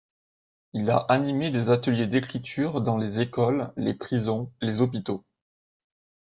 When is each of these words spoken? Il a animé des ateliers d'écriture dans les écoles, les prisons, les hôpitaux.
Il 0.73 0.89
a 0.89 0.97
animé 1.09 1.51
des 1.51 1.69
ateliers 1.69 2.07
d'écriture 2.07 2.81
dans 2.81 2.97
les 2.97 3.19
écoles, 3.19 3.71
les 3.77 3.93
prisons, 3.93 4.51
les 4.59 4.81
hôpitaux. 4.81 5.23